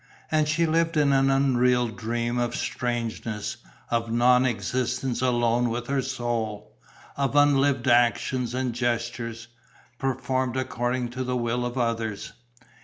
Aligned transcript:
And 0.31 0.47
she 0.47 0.65
lived 0.65 0.97
in 0.97 1.13
an 1.13 1.29
unreal 1.29 1.87
dream 1.89 2.39
of 2.39 2.55
strangeness, 2.55 3.57
of 3.91 4.11
non 4.11 4.47
existence 4.47 5.21
alone 5.21 5.69
with 5.69 5.85
her 5.85 6.01
soul, 6.01 6.75
of 7.17 7.35
unlived 7.35 7.87
actions 7.87 8.55
and 8.55 8.73
gestures, 8.73 9.47
performed 9.99 10.57
according 10.57 11.09
to 11.09 11.23
the 11.23 11.37
will 11.37 11.63
of 11.67 11.77
others. 11.77 12.33